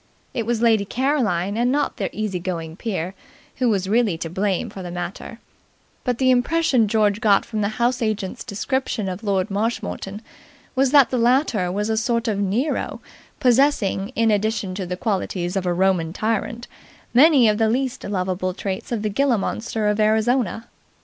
[0.33, 3.13] It was Lady Caroline, and not the easy going peer,
[3.57, 5.37] who was really to blame in the matter;
[6.03, 10.23] but the impression that George got from the house agent's description of Lord Marshmoreton
[10.73, 12.99] was that the latter was a sort of Nero,
[13.39, 16.67] possessing, in addition to the qualities of a Roman tyrant,
[17.13, 20.65] many of the least lovable traits of the ghila monster of Arizona.